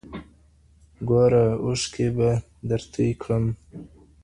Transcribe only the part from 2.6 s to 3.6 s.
در تـوى كـړم